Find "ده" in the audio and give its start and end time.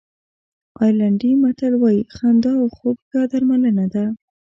3.93-4.05